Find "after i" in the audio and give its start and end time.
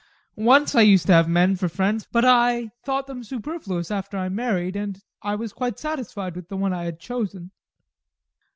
3.91-4.29